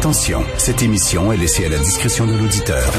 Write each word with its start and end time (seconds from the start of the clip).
Attention, 0.00 0.42
cette 0.56 0.80
émission 0.80 1.30
est 1.30 1.36
laissée 1.36 1.66
à 1.66 1.68
la 1.68 1.76
discrétion 1.76 2.24
de 2.24 2.32
l'auditeur. 2.32 2.90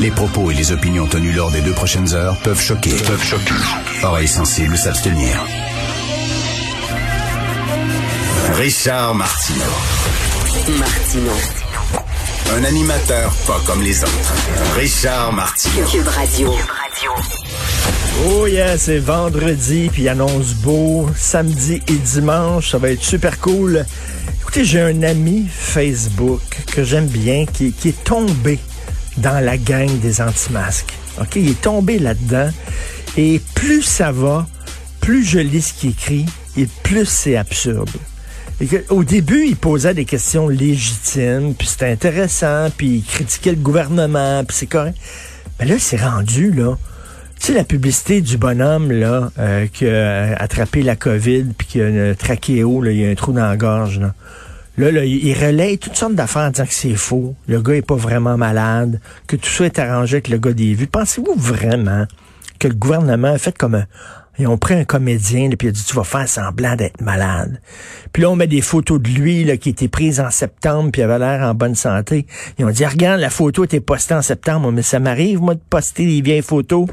Les 0.00 0.10
propos 0.10 0.50
et 0.50 0.54
les 0.54 0.72
opinions 0.72 1.06
tenues 1.06 1.30
lors 1.30 1.52
des 1.52 1.60
deux 1.60 1.74
prochaines 1.74 2.12
heures 2.12 2.36
peuvent 2.42 2.60
choquer. 2.60 2.90
Peuvent 2.90 3.22
choquer. 3.22 3.54
Oreilles 4.02 4.26
sensibles 4.26 4.76
s'abstenir. 4.76 5.40
Richard 8.54 9.14
Martineau. 9.14 9.62
Martino. 10.76 11.32
Un 12.56 12.64
animateur 12.64 13.32
pas 13.46 13.60
comme 13.64 13.82
les 13.82 14.02
autres. 14.02 14.34
Richard 14.74 15.32
Martineau. 15.34 15.86
Cube 15.86 16.08
Radio. 16.08 16.52
Oh 18.28 18.48
yeah, 18.48 18.76
c'est 18.76 18.98
vendredi, 18.98 19.88
puis 19.92 20.08
annonce 20.08 20.54
beau. 20.54 21.08
Samedi 21.14 21.80
et 21.86 21.92
dimanche, 21.92 22.72
ça 22.72 22.78
va 22.78 22.90
être 22.90 23.04
super 23.04 23.38
cool. 23.38 23.86
J'ai 24.62 24.80
un 24.80 25.02
ami 25.02 25.46
Facebook 25.48 26.40
que 26.72 26.82
j'aime 26.82 27.06
bien 27.06 27.44
qui, 27.44 27.74
est 27.84 28.04
tombé 28.04 28.58
dans 29.18 29.44
la 29.44 29.58
gang 29.58 29.86
des 30.00 30.22
anti-masques. 30.22 30.94
OK, 31.20 31.36
il 31.36 31.50
est 31.50 31.60
tombé 31.60 31.98
là-dedans. 31.98 32.48
Et 33.18 33.40
plus 33.54 33.82
ça 33.82 34.12
va, 34.12 34.46
plus 35.00 35.24
je 35.24 35.38
lis 35.38 35.60
ce 35.60 35.74
qu'il 35.74 35.90
écrit, 35.90 36.24
et 36.56 36.66
plus 36.82 37.04
c'est 37.04 37.36
absurde. 37.36 37.90
Au 38.88 39.04
début, 39.04 39.44
il 39.46 39.56
posait 39.56 39.92
des 39.92 40.06
questions 40.06 40.48
légitimes, 40.48 41.54
puis 41.54 41.68
c'était 41.68 41.90
intéressant, 41.90 42.70
puis 42.74 42.86
il 42.86 43.04
critiquait 43.04 43.50
le 43.50 43.56
gouvernement, 43.56 44.42
puis 44.42 44.56
c'est 44.56 44.66
correct. 44.66 44.96
Mais 45.60 45.66
là, 45.66 45.76
c'est 45.78 46.00
rendu, 46.00 46.50
là. 46.50 46.78
Tu 47.38 47.48
sais, 47.48 47.52
la 47.52 47.64
publicité 47.64 48.22
du 48.22 48.38
bonhomme, 48.38 48.90
là, 48.90 49.30
euh, 49.38 49.66
qui 49.66 49.86
a 49.86 50.34
attrapé 50.38 50.82
la 50.82 50.96
COVID, 50.96 51.44
puis 51.58 51.66
qui 51.66 51.82
a 51.82 52.14
trachéo, 52.14 52.80
là, 52.80 52.90
il 52.90 52.98
y 52.98 53.06
a 53.06 53.10
un 53.10 53.14
trou 53.14 53.32
dans 53.32 53.46
la 53.46 53.58
gorge, 53.58 54.00
là. 54.00 54.14
Là, 54.78 54.92
là, 54.92 55.04
il 55.04 55.32
relaye 55.32 55.78
toutes 55.78 55.96
sortes 55.96 56.14
d'affaires 56.14 56.42
en 56.42 56.50
disant 56.50 56.66
que 56.66 56.74
c'est 56.74 56.94
faux. 56.94 57.34
Le 57.48 57.62
gars 57.62 57.74
est 57.74 57.86
pas 57.86 57.96
vraiment 57.96 58.36
malade, 58.36 59.00
que 59.26 59.36
tout 59.36 59.48
ça 59.48 59.64
est 59.64 59.78
arrangé 59.78 60.16
avec 60.16 60.28
le 60.28 60.38
gars 60.38 60.52
des 60.52 60.74
vues. 60.74 60.86
Pensez-vous 60.86 61.34
vraiment 61.34 62.06
que 62.58 62.68
le 62.68 62.74
gouvernement 62.74 63.32
a 63.32 63.38
fait 63.38 63.56
comme 63.56 63.74
un, 63.74 63.86
ils 64.38 64.46
ont 64.46 64.58
un 64.68 64.84
comédien, 64.84 65.48
là, 65.48 65.56
puis 65.56 65.68
il 65.68 65.70
a 65.70 65.72
dit, 65.72 65.84
tu 65.84 65.94
vas 65.94 66.04
faire 66.04 66.28
semblant 66.28 66.76
d'être 66.76 67.00
malade. 67.00 67.60
Puis 68.12 68.22
là, 68.22 68.30
on 68.30 68.36
met 68.36 68.46
des 68.46 68.60
photos 68.60 69.00
de 69.00 69.08
lui 69.08 69.44
là, 69.44 69.56
qui 69.56 69.70
étaient 69.70 69.88
prises 69.88 70.20
en 70.20 70.30
septembre, 70.30 70.90
puis 70.92 71.00
il 71.00 71.04
avait 71.04 71.18
l'air 71.18 71.48
en 71.48 71.54
bonne 71.54 71.74
santé. 71.74 72.26
Ils 72.58 72.64
ont 72.66 72.70
dit, 72.70 72.84
regarde, 72.84 73.20
la 73.20 73.30
photo 73.30 73.64
était 73.64 73.80
postée 73.80 74.14
en 74.14 74.22
septembre. 74.22 74.70
Mais 74.72 74.82
ça 74.82 74.98
m'arrive, 74.98 75.40
moi, 75.40 75.54
de 75.54 75.60
poster 75.70 76.04
des 76.04 76.20
vieilles 76.20 76.42
photos. 76.42 76.86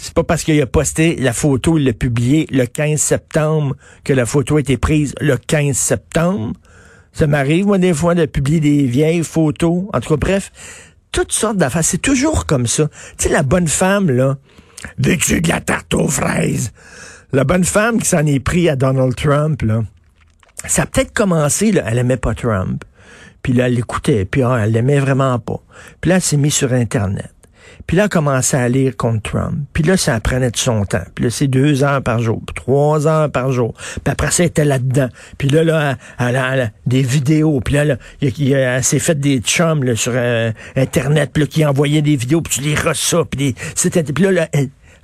C'est 0.00 0.14
pas 0.14 0.24
parce 0.24 0.44
qu'il 0.44 0.60
a 0.60 0.66
posté 0.66 1.16
la 1.16 1.32
photo, 1.32 1.76
il 1.76 1.84
l'a 1.84 1.92
publié 1.92 2.46
le 2.50 2.66
15 2.66 3.00
septembre 3.00 3.76
que 4.04 4.12
la 4.12 4.26
photo 4.26 4.56
a 4.56 4.60
été 4.60 4.76
prise 4.76 5.14
le 5.20 5.36
15 5.36 5.76
septembre. 5.76 6.54
Ça 7.12 7.26
m'arrive, 7.26 7.66
moi, 7.66 7.78
des 7.78 7.92
fois, 7.92 8.14
de 8.14 8.26
publier 8.26 8.60
des 8.60 8.84
vieilles 8.84 9.24
photos. 9.24 9.84
En 9.92 10.00
tout 10.00 10.10
cas, 10.10 10.16
bref, 10.16 10.52
toutes 11.10 11.32
sortes 11.32 11.56
d'affaires. 11.56 11.84
C'est 11.84 11.98
toujours 11.98 12.46
comme 12.46 12.66
ça. 12.66 12.88
Tu 13.16 13.24
sais, 13.24 13.28
la 13.28 13.42
bonne 13.42 13.66
femme, 13.66 14.10
là, 14.10 14.36
Veux-tu 14.98 15.40
de 15.40 15.48
la 15.48 15.60
tarte 15.60 15.94
aux 15.94 16.08
fraises? 16.08 16.72
La 17.32 17.44
bonne 17.44 17.64
femme 17.64 18.00
qui 18.00 18.08
s'en 18.08 18.24
est 18.26 18.40
pris 18.40 18.68
à 18.68 18.76
Donald 18.76 19.14
Trump, 19.14 19.62
là, 19.62 19.82
ça 20.66 20.82
a 20.82 20.86
peut-être 20.86 21.12
commencé, 21.12 21.72
là, 21.72 21.84
elle 21.86 21.98
aimait 21.98 22.16
pas 22.16 22.34
Trump. 22.34 22.84
Puis 23.42 23.52
là, 23.52 23.66
elle 23.66 23.74
l'écoutait, 23.74 24.24
puis 24.24 24.42
ah, 24.42 24.60
elle 24.62 24.72
l'aimait 24.72 24.98
vraiment 24.98 25.38
pas. 25.38 25.60
Puis 26.00 26.08
là, 26.08 26.16
elle 26.16 26.22
s'est 26.22 26.36
mise 26.36 26.54
sur 26.54 26.72
Internet. 26.72 27.32
Puis 27.86 27.96
là, 27.96 28.04
elle 28.04 28.06
a 28.06 28.08
commencé 28.08 28.56
à 28.56 28.68
lire 28.68 28.96
contre 28.96 29.30
Trump. 29.30 29.54
Puis 29.72 29.82
là, 29.82 29.96
ça 29.96 30.18
prenait 30.20 30.50
de 30.50 30.56
son 30.56 30.84
temps. 30.84 31.04
Puis 31.14 31.24
là, 31.24 31.30
c'est 31.30 31.46
deux 31.46 31.84
heures 31.84 32.02
par 32.02 32.20
jour, 32.20 32.40
puis 32.46 32.54
trois 32.54 33.06
heures 33.06 33.30
par 33.30 33.52
jour. 33.52 33.74
Puis 33.74 34.12
après 34.12 34.30
ça, 34.30 34.44
était 34.44 34.64
là-dedans. 34.64 35.08
Puis 35.36 35.48
là, 35.48 35.64
là, 35.64 35.96
elle, 36.18 36.36
a, 36.36 36.70
des 36.86 37.02
vidéos. 37.02 37.60
Puis 37.60 37.74
là, 37.74 37.84
là 37.84 37.96
elle 38.20 38.84
s'est 38.84 38.98
fait 38.98 39.18
des 39.18 39.38
chums 39.40 39.94
sur 39.96 40.12
euh, 40.14 40.52
Internet, 40.76 41.30
puis 41.32 41.42
là, 41.42 41.46
qui 41.46 41.64
envoyaient 41.64 42.02
des 42.02 42.16
vidéos, 42.16 42.40
puis 42.40 42.60
tu 42.60 42.60
les 42.62 42.74
reçois. 42.74 43.24
Puis, 43.24 43.54
puis 43.54 44.24
là, 44.24 44.48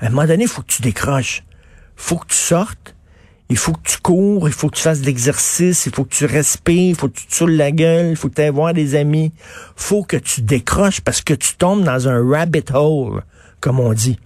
à 0.00 0.06
un 0.06 0.10
moment 0.10 0.26
donné, 0.26 0.44
il 0.44 0.48
faut 0.48 0.62
que 0.62 0.72
tu 0.72 0.82
décroches. 0.82 1.42
faut 1.96 2.16
que 2.16 2.26
tu 2.28 2.36
sortes. 2.36 2.93
Il 3.50 3.58
faut 3.58 3.72
que 3.72 3.82
tu 3.84 3.98
cours, 3.98 4.48
il 4.48 4.54
faut 4.54 4.70
que 4.70 4.76
tu 4.76 4.82
fasses 4.82 5.02
de 5.02 5.06
l'exercice, 5.06 5.86
il 5.86 5.92
faut 5.92 6.04
que 6.04 6.14
tu 6.14 6.24
respires, 6.24 6.90
il 6.90 6.94
faut 6.94 7.08
que 7.08 7.18
tu 7.18 7.26
te 7.26 7.34
saoules 7.34 7.52
la 7.52 7.72
gueule, 7.72 8.10
il 8.10 8.16
faut 8.16 8.28
que 8.28 8.34
tu 8.34 8.48
voir 8.48 8.72
des 8.72 8.94
amis. 8.94 9.32
faut 9.76 10.02
que 10.02 10.16
tu 10.16 10.40
décroches 10.40 11.00
parce 11.02 11.20
que 11.20 11.34
tu 11.34 11.54
tombes 11.56 11.84
dans 11.84 12.08
un 12.08 12.26
rabbit 12.26 12.64
hole, 12.72 13.22
comme 13.60 13.80
on 13.80 13.92
dit. 13.92 14.18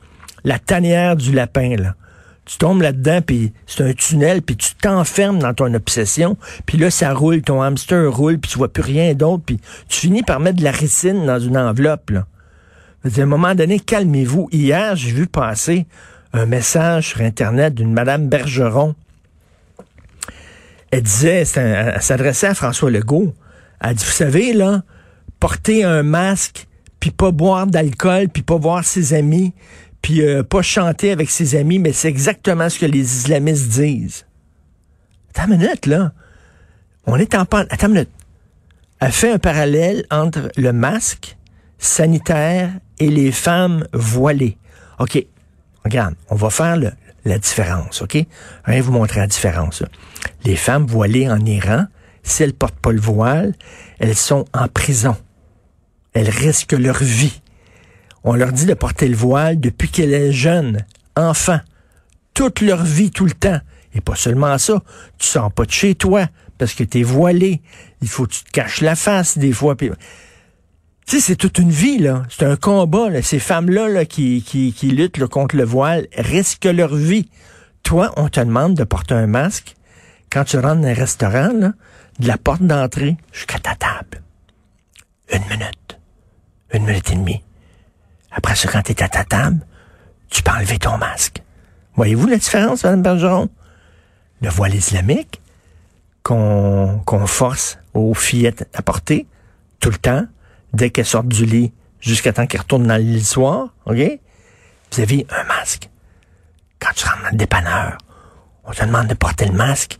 La 0.44 0.58
tanière 0.58 1.16
du 1.16 1.32
lapin, 1.32 1.76
là. 1.76 1.94
Tu 2.44 2.56
tombes 2.56 2.80
là-dedans, 2.80 3.20
puis 3.20 3.52
c'est 3.66 3.82
un 3.82 3.92
tunnel, 3.92 4.40
puis 4.40 4.56
tu 4.56 4.74
t'enfermes 4.76 5.38
dans 5.38 5.52
ton 5.52 5.74
obsession, 5.74 6.38
puis 6.64 6.78
là, 6.78 6.90
ça 6.90 7.12
roule, 7.12 7.42
ton 7.42 7.60
hamster 7.60 8.10
roule, 8.10 8.38
puis 8.38 8.50
tu 8.50 8.56
vois 8.56 8.72
plus 8.72 8.82
rien 8.82 9.12
d'autre, 9.12 9.42
puis 9.44 9.60
tu 9.88 10.00
finis 10.00 10.22
par 10.22 10.40
mettre 10.40 10.56
de 10.58 10.64
la 10.64 10.70
ricine 10.70 11.26
dans 11.26 11.38
une 11.38 11.58
enveloppe, 11.58 12.10
là. 12.10 12.26
À 13.04 13.20
un 13.20 13.26
moment 13.26 13.54
donné, 13.54 13.78
calmez-vous. 13.78 14.48
Hier, 14.50 14.96
j'ai 14.96 15.12
vu 15.12 15.26
passer 15.26 15.86
un 16.32 16.46
message 16.46 17.10
sur 17.10 17.20
Internet 17.20 17.74
d'une 17.74 17.92
Madame 17.92 18.28
Bergeron. 18.28 18.94
Elle 20.90 21.02
disait, 21.02 21.44
elle 21.56 22.02
s'adressait 22.02 22.46
à 22.48 22.54
François 22.54 22.90
Legault. 22.90 23.34
Elle 23.80 23.94
dit, 23.94 24.04
vous 24.04 24.10
savez, 24.10 24.52
là, 24.52 24.82
porter 25.40 25.84
un 25.84 26.02
masque, 26.02 26.66
puis 27.00 27.10
pas 27.10 27.30
boire 27.30 27.66
d'alcool, 27.66 28.28
puis 28.28 28.42
pas 28.42 28.56
voir 28.56 28.84
ses 28.84 29.14
amis, 29.14 29.54
puis 30.02 30.22
euh, 30.22 30.42
pas 30.42 30.62
chanter 30.62 31.10
avec 31.10 31.30
ses 31.30 31.54
amis, 31.54 31.78
mais 31.78 31.92
c'est 31.92 32.08
exactement 32.08 32.68
ce 32.68 32.78
que 32.78 32.86
les 32.86 33.00
islamistes 33.00 33.68
disent. 33.68 34.26
Attends 35.30 35.52
une 35.52 35.58
minute, 35.58 35.86
là. 35.86 36.12
On 37.06 37.16
est 37.16 37.34
en 37.34 37.44
panne. 37.44 37.66
Attends 37.70 37.88
une 37.88 37.94
minute. 37.94 38.10
Elle 39.00 39.12
fait 39.12 39.30
un 39.30 39.38
parallèle 39.38 40.04
entre 40.10 40.50
le 40.56 40.72
masque 40.72 41.36
sanitaire 41.78 42.70
et 42.98 43.08
les 43.08 43.30
femmes 43.30 43.86
voilées. 43.92 44.58
OK, 44.98 45.24
regarde, 45.84 46.14
on 46.28 46.34
va 46.34 46.50
faire 46.50 46.76
le, 46.76 46.90
la 47.28 47.38
différence, 47.38 48.02
OK? 48.02 48.18
Vais 48.66 48.80
vous 48.80 48.92
montrer 48.92 49.20
la 49.20 49.26
différence. 49.26 49.82
Les 50.44 50.56
femmes 50.56 50.86
voilées 50.86 51.28
en 51.30 51.44
Iran, 51.44 51.86
si 52.22 52.42
elles 52.42 52.54
portent 52.54 52.78
pas 52.78 52.92
le 52.92 53.00
voile, 53.00 53.54
elles 53.98 54.16
sont 54.16 54.44
en 54.52 54.68
prison. 54.68 55.16
Elles 56.12 56.30
risquent 56.30 56.72
leur 56.72 56.98
vie. 56.98 57.40
On 58.24 58.34
leur 58.34 58.52
dit 58.52 58.66
de 58.66 58.74
porter 58.74 59.08
le 59.08 59.16
voile 59.16 59.60
depuis 59.60 59.88
qu'elles 59.88 60.32
sont 60.32 60.38
jeunes, 60.38 60.84
enfants, 61.16 61.60
toute 62.34 62.60
leur 62.60 62.82
vie, 62.82 63.10
tout 63.10 63.24
le 63.24 63.32
temps. 63.32 63.60
Et 63.94 64.00
pas 64.00 64.16
seulement 64.16 64.58
ça, 64.58 64.82
tu 65.18 65.26
sors 65.26 65.50
pas 65.50 65.64
de 65.64 65.70
chez 65.70 65.94
toi 65.94 66.26
parce 66.58 66.74
que 66.74 66.84
tu 66.84 67.00
es 67.00 67.02
voilé. 67.02 67.62
Il 68.02 68.08
faut 68.08 68.26
que 68.26 68.32
tu 68.32 68.44
te 68.44 68.50
caches 68.50 68.80
la 68.80 68.96
face 68.96 69.38
des 69.38 69.52
fois. 69.52 69.76
Tu 71.08 71.16
sais, 71.16 71.20
c'est 71.22 71.36
toute 71.36 71.56
une 71.56 71.70
vie, 71.70 71.96
là. 71.96 72.24
C'est 72.28 72.44
un 72.44 72.56
combat, 72.56 73.08
là. 73.08 73.22
Ces 73.22 73.38
femmes-là 73.38 73.88
là, 73.88 74.04
qui, 74.04 74.42
qui, 74.42 74.74
qui 74.74 74.90
luttent 74.90 75.24
contre 75.24 75.56
le 75.56 75.64
voile 75.64 76.06
risquent 76.14 76.66
leur 76.66 76.94
vie. 76.94 77.30
Toi, 77.82 78.12
on 78.18 78.28
te 78.28 78.40
demande 78.40 78.74
de 78.74 78.84
porter 78.84 79.14
un 79.14 79.26
masque 79.26 79.74
quand 80.30 80.44
tu 80.44 80.58
rentres 80.58 80.82
dans 80.82 80.88
un 80.88 80.92
restaurant, 80.92 81.48
là, 81.54 81.72
de 82.18 82.28
la 82.28 82.36
porte 82.36 82.60
d'entrée 82.60 83.16
jusqu'à 83.32 83.58
ta 83.58 83.74
table. 83.74 84.22
Une 85.32 85.44
minute. 85.44 85.98
Une 86.74 86.84
minute 86.84 87.10
et 87.10 87.14
demie. 87.14 87.42
Après 88.30 88.54
ça, 88.54 88.68
quand 88.70 88.82
tu 88.82 88.92
es 88.92 89.02
à 89.02 89.08
ta 89.08 89.24
table, 89.24 89.64
tu 90.28 90.42
peux 90.42 90.52
enlever 90.52 90.78
ton 90.78 90.98
masque. 90.98 91.42
Voyez-vous 91.94 92.26
la 92.26 92.36
différence, 92.36 92.84
Mme 92.84 93.00
Bergeron? 93.00 93.48
Le 94.42 94.50
voile 94.50 94.74
islamique 94.74 95.40
qu'on 96.22 97.00
qu'on 97.06 97.26
force 97.26 97.78
aux 97.94 98.12
fillettes 98.12 98.68
à 98.74 98.82
porter 98.82 99.26
tout 99.80 99.88
le 99.88 99.96
temps, 99.96 100.26
dès 100.72 100.90
qu'elle 100.90 101.06
sort 101.06 101.24
du 101.24 101.44
lit 101.44 101.72
jusqu'à 102.00 102.32
temps 102.32 102.46
qu'elle 102.46 102.60
retourne 102.60 102.86
dans 102.86 102.96
le 102.96 103.02
lit 103.02 103.24
soir, 103.24 103.68
OK? 103.86 103.98
Vous 104.92 105.00
avez 105.00 105.26
un 105.30 105.44
masque. 105.44 105.90
Quand 106.80 106.90
tu 106.94 107.04
rentres 107.06 107.22
dans 107.24 107.30
le 107.30 107.36
dépanneur, 107.36 107.98
on 108.64 108.72
te 108.72 108.84
demande 108.84 109.08
de 109.08 109.14
porter 109.14 109.46
le 109.46 109.52
masque. 109.52 109.98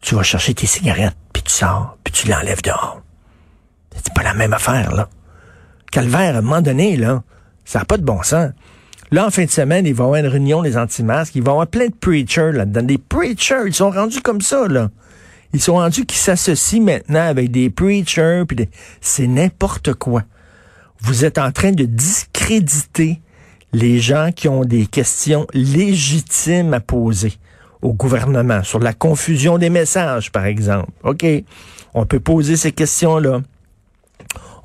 Tu 0.00 0.14
vas 0.14 0.22
chercher 0.22 0.54
tes 0.54 0.66
cigarettes, 0.66 1.16
puis 1.32 1.42
tu 1.42 1.52
sors, 1.52 1.98
puis 2.02 2.12
tu 2.12 2.28
l'enlèves 2.28 2.62
dehors. 2.62 3.02
C'est 3.94 4.14
pas 4.14 4.22
la 4.22 4.34
même 4.34 4.52
affaire, 4.52 4.94
là. 4.94 5.08
Calvaire, 5.92 6.36
à 6.36 6.38
un 6.38 6.42
moment 6.42 6.62
donné, 6.62 6.96
là, 6.96 7.22
ça 7.64 7.80
n'a 7.80 7.84
pas 7.84 7.96
de 7.96 8.04
bon 8.04 8.22
sens. 8.22 8.50
Là, 9.10 9.26
en 9.26 9.30
fin 9.30 9.44
de 9.44 9.50
semaine, 9.50 9.86
ils 9.86 9.94
vont 9.94 10.04
avoir 10.04 10.20
une 10.20 10.28
réunion 10.28 10.62
des 10.62 10.76
anti-masques. 10.76 11.34
Ils 11.34 11.42
vont 11.42 11.52
avoir 11.52 11.66
plein 11.66 11.86
de 11.86 11.94
preachers 11.94 12.52
là-dedans. 12.52 12.82
Des 12.82 12.98
preachers, 12.98 13.64
ils 13.66 13.74
sont 13.74 13.90
rendus 13.90 14.22
comme 14.22 14.40
ça, 14.40 14.68
là. 14.68 14.88
Ils 15.52 15.60
sont 15.60 15.74
rendus 15.74 16.06
qui 16.06 16.16
s'associent 16.16 16.82
maintenant 16.82 17.26
avec 17.26 17.50
des 17.50 17.70
preachers, 17.70 18.44
puis 18.46 18.68
c'est 19.00 19.26
n'importe 19.26 19.94
quoi. 19.94 20.22
Vous 21.00 21.24
êtes 21.24 21.38
en 21.38 21.50
train 21.50 21.72
de 21.72 21.84
discréditer 21.84 23.20
les 23.72 23.98
gens 23.98 24.30
qui 24.34 24.48
ont 24.48 24.64
des 24.64 24.86
questions 24.86 25.46
légitimes 25.52 26.74
à 26.74 26.80
poser 26.80 27.34
au 27.82 27.94
gouvernement 27.94 28.62
sur 28.62 28.78
la 28.78 28.92
confusion 28.92 29.58
des 29.58 29.70
messages, 29.70 30.30
par 30.30 30.44
exemple. 30.44 30.90
OK, 31.04 31.24
on 31.94 32.06
peut 32.06 32.20
poser 32.20 32.56
ces 32.56 32.72
questions-là. 32.72 33.40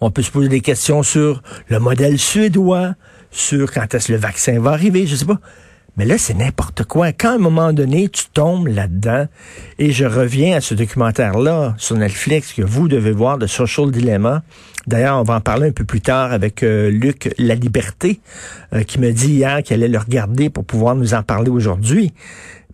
On 0.01 0.11
peut 0.11 0.21
se 0.21 0.31
poser 0.31 0.49
des 0.49 0.61
questions 0.61 1.03
sur 1.03 1.41
le 1.69 1.79
modèle 1.79 2.19
suédois, 2.19 2.95
sur 3.31 3.71
quand 3.71 3.93
est-ce 3.93 4.07
que 4.07 4.13
le 4.13 4.19
vaccin 4.19 4.59
va 4.59 4.71
arriver, 4.71 5.07
je 5.07 5.15
sais 5.15 5.25
pas. 5.25 5.39
Mais 5.97 6.05
là, 6.05 6.17
c'est 6.17 6.33
n'importe 6.33 6.83
quoi. 6.83 7.13
Quand 7.13 7.29
à 7.29 7.35
un 7.35 7.37
moment 7.37 7.71
donné, 7.71 8.09
tu 8.09 8.25
tombes 8.33 8.67
là-dedans, 8.67 9.27
et 9.79 9.91
je 9.91 10.05
reviens 10.05 10.57
à 10.57 10.61
ce 10.61 10.73
documentaire-là 10.73 11.75
sur 11.77 11.95
Netflix 11.95 12.53
que 12.53 12.61
vous 12.61 12.87
devez 12.87 13.11
voir 13.11 13.37
de 13.37 13.47
Social 13.47 13.91
Dilemma. 13.91 14.43
D'ailleurs, 14.87 15.19
on 15.19 15.23
va 15.23 15.35
en 15.35 15.41
parler 15.41 15.69
un 15.69 15.71
peu 15.71 15.85
plus 15.85 16.01
tard 16.01 16.33
avec 16.33 16.63
euh, 16.63 16.89
Luc 16.89 17.33
La 17.37 17.55
Liberté, 17.55 18.19
euh, 18.73 18.83
qui 18.83 18.99
me 18.99 19.11
dit 19.11 19.35
hier 19.35 19.63
qu'il 19.63 19.75
allait 19.75 19.87
le 19.87 19.97
regarder 19.97 20.49
pour 20.49 20.65
pouvoir 20.65 20.95
nous 20.95 21.13
en 21.13 21.23
parler 21.23 21.49
aujourd'hui. 21.49 22.13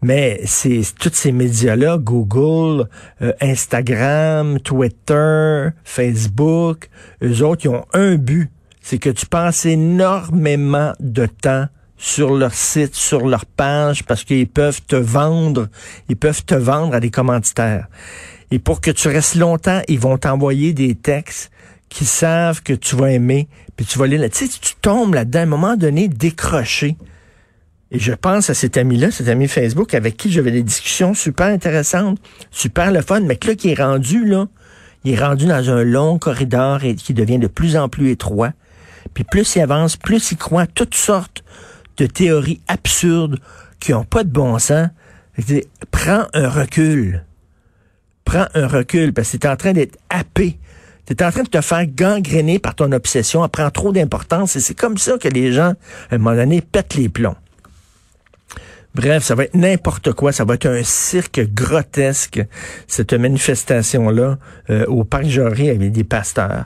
Mais 0.01 0.41
c'est 0.45 0.81
tous 0.99 1.13
ces 1.13 1.31
médias-là, 1.31 1.99
Google, 1.99 2.87
euh, 3.21 3.33
Instagram, 3.39 4.59
Twitter, 4.59 5.69
Facebook, 5.83 6.89
eux 7.23 7.43
autres, 7.43 7.65
ils 7.65 7.69
ont 7.69 7.85
un 7.93 8.15
but, 8.15 8.49
c'est 8.81 8.97
que 8.97 9.11
tu 9.11 9.27
passes 9.27 9.67
énormément 9.67 10.93
de 10.99 11.27
temps 11.27 11.67
sur 12.01 12.33
leur 12.33 12.55
site, 12.55 12.95
sur 12.95 13.27
leur 13.27 13.45
page, 13.45 14.03
parce 14.05 14.23
qu'ils 14.23 14.47
peuvent 14.47 14.81
te 14.81 14.95
vendre, 14.95 15.67
ils 16.09 16.17
peuvent 16.17 16.43
te 16.43 16.55
vendre 16.55 16.95
à 16.95 16.99
des 16.99 17.11
commanditaires. 17.11 17.87
Et 18.49 18.57
pour 18.57 18.81
que 18.81 18.89
tu 18.89 19.07
restes 19.07 19.35
longtemps, 19.35 19.81
ils 19.87 19.99
vont 19.99 20.17
t'envoyer 20.17 20.73
des 20.73 20.95
textes 20.95 21.51
qui 21.89 22.05
savent 22.05 22.63
que 22.63 22.73
tu 22.73 22.95
vas 22.95 23.11
aimer, 23.11 23.47
puis 23.75 23.85
tu 23.85 23.99
vas 23.99 24.07
lire. 24.07 24.27
Tu 24.31 24.47
sais, 24.47 24.59
tu 24.59 24.73
tombes 24.81 25.13
là-dedans, 25.13 25.41
un 25.41 25.45
moment 25.45 25.77
donné, 25.77 26.07
décroché. 26.07 26.97
Et 27.91 27.99
je 27.99 28.13
pense 28.13 28.49
à 28.49 28.55
cet 28.55 28.77
ami-là, 28.77 29.11
cet 29.11 29.27
ami 29.27 29.47
Facebook, 29.47 29.93
avec 29.93 30.17
qui 30.17 30.31
j'avais 30.31 30.51
des 30.51 30.63
discussions 30.63 31.13
super 31.13 31.47
intéressantes, 31.47 32.17
super 32.49 32.91
le 32.91 33.03
fun, 33.03 33.19
mais 33.19 33.35
que 33.35 33.49
là, 33.49 33.55
qui 33.55 33.69
est 33.69 33.79
rendu, 33.79 34.25
là, 34.25 34.47
il 35.03 35.13
est 35.13 35.23
rendu 35.23 35.45
dans 35.45 35.69
un 35.69 35.83
long 35.83 36.17
corridor 36.17 36.83
et 36.83 36.95
qui 36.95 37.13
devient 37.13 37.37
de 37.37 37.47
plus 37.47 37.77
en 37.77 37.89
plus 37.89 38.09
étroit. 38.09 38.53
Puis 39.13 39.23
plus 39.23 39.55
il 39.55 39.61
avance, 39.61 39.97
plus 39.97 40.31
il 40.31 40.37
croit 40.37 40.65
toutes 40.65 40.95
sortes 40.95 41.43
de 41.97 42.05
théories 42.05 42.61
absurdes 42.67 43.39
qui 43.79 43.91
n'ont 43.91 44.03
pas 44.03 44.23
de 44.23 44.29
bon 44.29 44.57
sens. 44.59 44.89
Prends 45.91 46.25
un 46.33 46.49
recul. 46.49 47.25
Prends 48.25 48.47
un 48.53 48.67
recul 48.67 49.13
parce 49.13 49.31
que 49.31 49.37
tu 49.37 49.47
es 49.47 49.49
en 49.49 49.55
train 49.55 49.73
d'être 49.73 49.97
happé. 50.09 50.59
Tu 51.05 51.13
es 51.13 51.23
en 51.23 51.31
train 51.31 51.43
de 51.43 51.49
te 51.49 51.61
faire 51.61 51.85
gangréner 51.87 52.59
par 52.59 52.75
ton 52.75 52.91
obsession. 52.91 53.43
Elle 53.43 53.49
prend 53.49 53.69
trop 53.71 53.91
d'importance 53.91 54.55
et 54.55 54.59
c'est 54.59 54.75
comme 54.75 54.97
ça 54.97 55.17
que 55.17 55.27
les 55.27 55.51
gens, 55.51 55.73
à 56.09 56.15
un 56.15 56.17
moment 56.17 56.35
donné, 56.35 56.61
pètent 56.61 56.95
les 56.95 57.09
plombs. 57.09 57.35
Bref, 58.93 59.23
ça 59.23 59.35
va 59.35 59.45
être 59.45 59.55
n'importe 59.55 60.11
quoi. 60.13 60.31
Ça 60.31 60.43
va 60.43 60.55
être 60.55 60.67
un 60.67 60.83
cirque 60.83 61.41
grotesque, 61.53 62.41
cette 62.87 63.13
manifestation-là, 63.13 64.37
euh, 64.69 64.85
au 64.87 65.03
Parc 65.03 65.25
Jory 65.25 65.69
avec 65.69 65.91
des 65.91 66.03
pasteurs. 66.03 66.65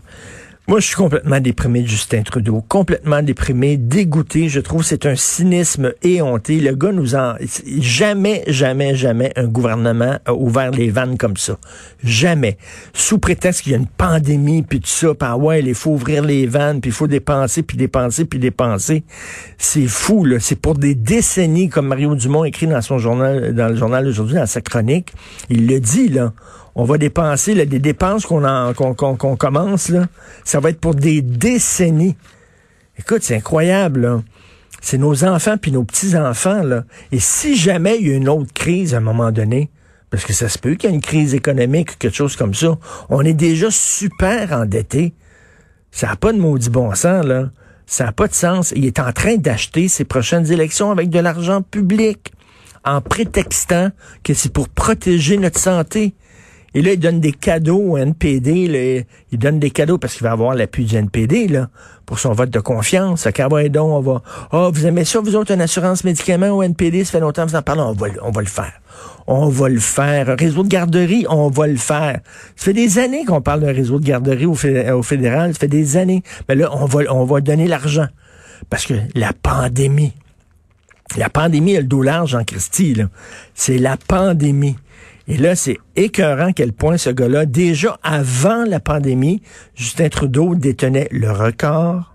Moi, 0.67 0.79
je 0.79 0.87
suis 0.87 0.95
complètement 0.95 1.39
déprimé 1.39 1.85
Justin 1.85 2.23
Trudeau, 2.23 2.63
complètement 2.67 3.21
déprimé, 3.21 3.77
dégoûté. 3.77 4.49
Je 4.49 4.59
trouve 4.59 4.81
que 4.81 4.87
c'est 4.87 5.05
un 5.05 5.15
cynisme 5.15 5.93
éhonté. 6.01 6.59
Le 6.59 6.73
gars 6.73 6.91
nous 6.91 7.13
en... 7.13 7.35
Jamais, 7.77 8.43
jamais, 8.47 8.95
jamais 8.95 9.31
un 9.35 9.45
gouvernement 9.45 10.17
a 10.25 10.33
ouvert 10.33 10.71
les 10.71 10.89
vannes 10.89 11.19
comme 11.19 11.37
ça. 11.37 11.59
Jamais. 12.03 12.57
Sous 12.93 13.19
prétexte 13.19 13.61
qu'il 13.61 13.73
y 13.73 13.75
a 13.75 13.77
une 13.77 13.85
pandémie, 13.85 14.63
puis 14.63 14.79
tout 14.79 14.87
ça, 14.87 15.09
puis 15.09 15.29
ah 15.29 15.37
ouais, 15.37 15.61
il 15.61 15.75
faut 15.75 15.91
ouvrir 15.91 16.23
les 16.23 16.47
vannes, 16.47 16.81
puis 16.81 16.89
il 16.89 16.95
faut 16.95 17.05
dépenser, 17.05 17.61
puis 17.61 17.77
dépenser, 17.77 18.25
puis 18.25 18.39
dépenser. 18.39 19.03
C'est 19.59 19.85
fou, 19.85 20.25
là. 20.25 20.39
C'est 20.39 20.59
pour 20.59 20.73
des 20.73 20.95
décennies, 20.95 21.69
comme 21.69 21.85
Mario 21.85 22.15
Dumont 22.15 22.43
écrit 22.43 22.65
dans 22.65 22.81
son 22.81 22.97
journal, 22.97 23.53
dans 23.53 23.67
le 23.67 23.75
journal 23.75 24.07
aujourd'hui, 24.07 24.37
dans 24.37 24.47
sa 24.47 24.61
chronique. 24.61 25.13
Il 25.51 25.67
le 25.67 25.79
dit, 25.79 26.09
là 26.09 26.33
on 26.75 26.83
va 26.83 26.97
dépenser 26.97 27.55
là, 27.55 27.65
des 27.65 27.79
dépenses 27.79 28.25
qu'on 28.25 29.35
commence, 29.37 29.91
ça 30.43 30.59
va 30.59 30.69
être 30.69 30.79
pour 30.79 30.93
des 30.93 31.21
décennies. 31.21 32.17
Écoute, 32.99 33.23
c'est 33.23 33.35
incroyable. 33.35 34.23
C'est 34.81 34.97
nos 34.97 35.23
enfants 35.23 35.57
puis 35.57 35.71
nos 35.71 35.83
petits-enfants. 35.83 36.63
là. 36.63 36.83
Et 37.11 37.19
si 37.19 37.55
jamais 37.55 37.97
il 37.99 38.07
y 38.07 38.11
a 38.11 38.15
une 38.15 38.29
autre 38.29 38.53
crise 38.53 38.93
à 38.93 38.97
un 38.97 39.01
moment 39.01 39.31
donné, 39.31 39.71
parce 40.11 40.23
que 40.23 40.33
ça 40.33 40.47
se 40.49 40.59
peut 40.59 40.75
qu'il 40.75 40.89
y 40.89 40.93
ait 40.93 40.95
une 40.95 41.01
crise 41.01 41.33
économique 41.33 41.93
ou 41.93 41.95
quelque 41.97 42.15
chose 42.15 42.35
comme 42.35 42.53
ça, 42.53 42.77
on 43.09 43.21
est 43.21 43.33
déjà 43.33 43.71
super 43.71 44.51
endetté. 44.53 45.13
Ça 45.91 46.07
n'a 46.07 46.15
pas 46.15 46.33
de 46.33 46.37
maudit 46.37 46.69
bon 46.69 46.93
sens, 46.93 47.25
là. 47.25 47.49
Ça 47.87 48.05
n'a 48.05 48.11
pas 48.11 48.27
de 48.27 48.33
sens. 48.33 48.73
Il 48.75 48.85
est 48.85 48.99
en 48.99 49.11
train 49.11 49.37
d'acheter 49.37 49.87
ses 49.87 50.05
prochaines 50.05 50.51
élections 50.51 50.91
avec 50.91 51.09
de 51.09 51.19
l'argent 51.19 51.61
public, 51.61 52.33
en 52.83 53.01
prétextant 53.01 53.89
que 54.23 54.33
c'est 54.33 54.51
pour 54.51 54.69
protéger 54.69 55.37
notre 55.37 55.59
santé. 55.59 56.13
Et 56.75 56.81
là, 56.81 56.91
il 56.91 56.99
donne 56.99 57.21
des 57.21 57.31
cadeaux 57.31 57.91
au 57.91 57.97
NPD. 57.97 58.67
Là. 58.67 59.05
Il 59.31 59.39
donne 59.39 59.59
des 59.59 59.71
cadeaux 59.71 59.97
parce 59.97 60.15
qu'il 60.15 60.23
va 60.23 60.31
avoir 60.31 60.53
l'appui 60.55 60.83
du 60.83 60.97
NPD 60.97 61.47
là, 61.47 61.69
pour 62.05 62.19
son 62.19 62.33
vote 62.33 62.49
de 62.49 62.59
confiance. 62.59 63.25
À 63.25 63.47
ouais, 63.47 63.69
donc, 63.69 63.91
on 63.91 64.01
va. 64.01 64.21
oh, 64.51 64.71
vous 64.73 64.85
aimez 64.85 65.05
ça, 65.05 65.21
vous 65.21 65.37
autres, 65.37 65.53
une 65.53 65.61
assurance 65.61 66.03
médicaments 66.03 66.49
au 66.49 66.61
NPD? 66.61 67.05
Ça 67.05 67.13
fait 67.13 67.19
longtemps 67.21 67.45
que 67.45 67.51
vous 67.51 67.55
en 67.55 67.61
parlez. 67.61 67.81
On 67.81 67.93
va, 67.93 68.07
on 68.23 68.31
va 68.31 68.41
le 68.41 68.47
faire. 68.47 68.73
On 69.25 69.47
va 69.47 69.69
le 69.69 69.79
faire. 69.79 70.29
Un 70.29 70.35
réseau 70.35 70.63
de 70.63 70.67
garderie, 70.67 71.25
on 71.29 71.49
va 71.49 71.67
le 71.67 71.77
faire. 71.77 72.19
Ça 72.57 72.65
fait 72.65 72.73
des 72.73 72.99
années 72.99 73.23
qu'on 73.23 73.41
parle 73.41 73.61
d'un 73.61 73.73
réseau 73.73 73.97
de 73.97 74.05
garderie 74.05 74.45
au, 74.45 74.51
au, 74.51 75.03
fédéral. 75.03 75.53
Ça 75.53 75.59
fait 75.61 75.67
des 75.69 75.95
années. 75.95 76.23
Mais 76.49 76.55
là, 76.55 76.71
on 76.73 76.85
va, 76.85 77.03
on 77.09 77.23
va 77.23 77.39
donner 77.39 77.69
l'argent. 77.69 78.07
Parce 78.69 78.85
que 78.85 78.95
la 79.13 79.31
pandémie, 79.31 80.11
la 81.15 81.29
pandémie 81.29 81.77
a 81.77 81.79
le 81.79 81.87
dos 81.87 82.01
large 82.01 82.35
en 82.35 82.43
Christie. 82.43 82.97
C'est 83.53 83.77
la 83.77 83.95
pandémie. 83.95 84.75
Et 85.27 85.37
là, 85.37 85.55
c'est 85.55 85.79
écœurant 85.95 86.51
quel 86.53 86.71
point 86.71 86.97
ce 86.97 87.09
gars-là, 87.09 87.47
déjà 87.47 87.97
avant 88.03 88.63
la 88.63 88.79
pandémie, 88.79 89.41
Justin 89.73 90.09
Trudeau 90.09 90.53
détenait 90.53 91.07
le 91.11 91.31
record 91.31 92.13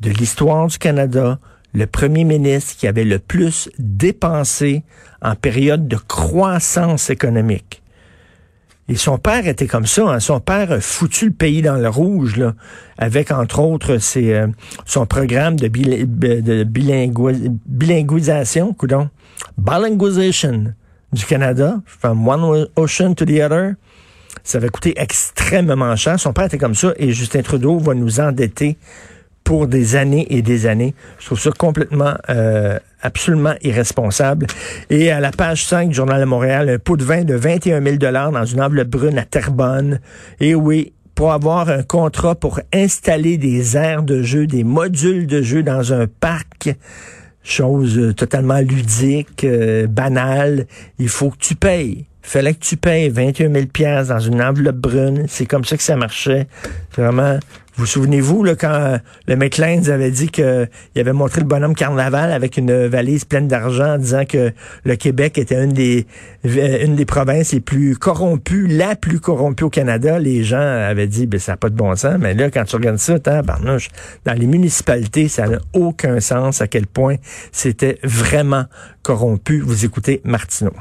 de 0.00 0.10
l'histoire 0.10 0.68
du 0.68 0.78
Canada, 0.78 1.40
le 1.72 1.86
premier 1.86 2.22
ministre 2.22 2.76
qui 2.76 2.86
avait 2.86 3.04
le 3.04 3.18
plus 3.18 3.68
dépensé 3.78 4.84
en 5.20 5.34
période 5.34 5.88
de 5.88 5.96
croissance 5.96 7.10
économique. 7.10 7.82
Et 8.88 8.96
son 8.96 9.18
père 9.18 9.48
était 9.48 9.66
comme 9.66 9.86
ça. 9.86 10.10
Hein. 10.10 10.20
Son 10.20 10.40
père 10.40 10.70
a 10.70 10.80
foutu 10.80 11.26
le 11.26 11.32
pays 11.32 11.62
dans 11.62 11.76
le 11.76 11.88
rouge, 11.88 12.36
là, 12.36 12.54
avec 12.98 13.32
entre 13.32 13.60
autres 13.60 13.96
ses, 13.96 14.34
euh, 14.34 14.46
son 14.84 15.06
programme 15.06 15.56
de, 15.56 15.68
de 15.68 16.64
bilinguisation, 16.64 18.74
coudon, 18.74 19.08
bilinguisation 19.56 20.74
du 21.14 21.24
Canada, 21.24 21.80
from 21.86 22.26
one 22.28 22.66
ocean 22.76 23.14
to 23.14 23.24
the 23.24 23.40
other. 23.40 23.76
Ça 24.42 24.58
va 24.58 24.68
coûter 24.68 24.94
extrêmement 24.96 25.96
cher. 25.96 26.18
Son 26.20 26.32
père 26.32 26.46
était 26.46 26.58
comme 26.58 26.74
ça 26.74 26.92
et 26.98 27.12
Justin 27.12 27.42
Trudeau 27.42 27.78
va 27.78 27.94
nous 27.94 28.20
endetter 28.20 28.76
pour 29.44 29.68
des 29.68 29.94
années 29.94 30.26
et 30.30 30.42
des 30.42 30.66
années. 30.66 30.94
Je 31.18 31.26
trouve 31.26 31.40
ça 31.40 31.50
complètement, 31.50 32.14
euh, 32.30 32.78
absolument 33.02 33.54
irresponsable. 33.62 34.46
Et 34.90 35.10
à 35.10 35.20
la 35.20 35.30
page 35.30 35.64
5 35.66 35.90
du 35.90 35.94
Journal 35.94 36.20
de 36.20 36.26
Montréal, 36.26 36.68
un 36.68 36.78
pot 36.78 36.96
de 36.96 37.04
vin 37.04 37.24
de 37.24 37.34
21 37.34 37.82
000 37.82 37.96
dans 37.96 38.44
une 38.44 38.60
enveloppe 38.60 38.88
brune 38.88 39.18
à 39.18 39.24
Terrebonne. 39.24 40.00
Et 40.40 40.54
oui, 40.54 40.94
pour 41.14 41.32
avoir 41.32 41.68
un 41.68 41.82
contrat 41.82 42.34
pour 42.34 42.60
installer 42.72 43.38
des 43.38 43.76
aires 43.76 44.02
de 44.02 44.22
jeu, 44.22 44.46
des 44.46 44.64
modules 44.64 45.26
de 45.26 45.42
jeu 45.42 45.62
dans 45.62 45.92
un 45.92 46.06
parc, 46.06 46.74
chose 47.44 47.98
euh, 47.98 48.12
totalement 48.12 48.58
ludique, 48.58 49.44
euh, 49.44 49.86
banale, 49.86 50.66
il 50.98 51.08
faut 51.08 51.30
que 51.30 51.38
tu 51.38 51.54
payes. 51.54 52.06
Fallait 52.26 52.54
que 52.54 52.60
tu 52.60 52.78
payes 52.78 53.10
21 53.10 53.52
000 53.52 53.66
pièces 53.66 54.08
dans 54.08 54.18
une 54.18 54.42
enveloppe 54.42 54.76
brune. 54.76 55.26
C'est 55.28 55.44
comme 55.44 55.64
ça 55.64 55.76
que 55.76 55.82
ça 55.82 55.94
marchait. 55.94 56.48
Vraiment, 56.96 57.38
vous 57.76 57.84
souvenez-vous, 57.84 58.44
là, 58.44 58.54
quand 58.54 58.72
euh, 58.72 58.98
le 59.28 59.36
McLean 59.36 59.82
avait 59.88 60.10
dit 60.10 60.28
qu'il 60.28 60.68
avait 60.96 61.12
montré 61.12 61.42
le 61.42 61.46
bonhomme 61.46 61.74
carnaval 61.74 62.32
avec 62.32 62.56
une 62.56 62.86
valise 62.86 63.26
pleine 63.26 63.46
d'argent 63.46 63.94
en 63.94 63.98
disant 63.98 64.24
que 64.24 64.52
le 64.84 64.96
Québec 64.96 65.36
était 65.36 65.62
une 65.62 65.74
des, 65.74 66.06
euh, 66.46 66.84
une 66.84 66.96
des 66.96 67.04
provinces 67.04 67.52
les 67.52 67.60
plus 67.60 67.94
corrompues, 67.96 68.68
la 68.68 68.96
plus 68.96 69.20
corrompue 69.20 69.64
au 69.64 69.70
Canada, 69.70 70.18
les 70.18 70.44
gens 70.44 70.56
avaient 70.56 71.06
dit, 71.06 71.26
ben, 71.26 71.38
ça 71.38 71.52
n'a 71.52 71.56
pas 71.58 71.68
de 71.68 71.76
bon 71.76 71.94
sens. 71.94 72.16
Mais 72.18 72.32
là, 72.32 72.50
quand 72.50 72.64
tu 72.64 72.76
regardes 72.76 72.98
ça, 72.98 73.18
barnouche, 73.42 73.90
dans 74.24 74.34
les 74.34 74.46
municipalités, 74.46 75.28
ça 75.28 75.46
n'a 75.46 75.58
aucun 75.74 76.20
sens 76.20 76.62
à 76.62 76.68
quel 76.68 76.86
point 76.86 77.16
c'était 77.52 77.98
vraiment 78.02 78.64
corrompu. 79.02 79.60
Vous 79.60 79.84
écoutez 79.84 80.22
Martineau. 80.24 80.72